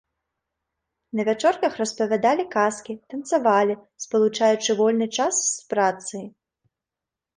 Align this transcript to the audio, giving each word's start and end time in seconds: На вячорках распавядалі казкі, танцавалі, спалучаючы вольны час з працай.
На 1.17 1.21
вячорках 1.27 1.73
распавядалі 1.81 2.43
казкі, 2.57 2.93
танцавалі, 3.15 3.73
спалучаючы 4.07 4.71
вольны 4.81 5.07
час 5.19 5.35
з 5.55 5.59
працай. 5.75 6.25